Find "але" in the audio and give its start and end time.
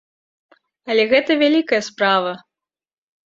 0.93-1.03